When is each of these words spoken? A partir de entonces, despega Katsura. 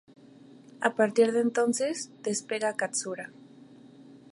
A 0.81 0.89
partir 0.95 1.31
de 1.31 1.41
entonces, 1.41 2.09
despega 2.23 2.73
Katsura. 2.75 3.31